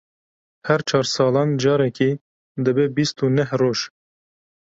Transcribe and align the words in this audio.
Her 0.67 0.81
çar 0.87 1.05
salan 1.13 1.49
carekê 1.61 2.11
dibe 2.63 2.85
bîst 2.95 3.17
û 3.23 3.25
neh 3.37 3.51
roj. 3.59 3.79